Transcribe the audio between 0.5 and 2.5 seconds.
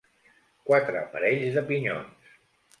Quatre parells de pinyons.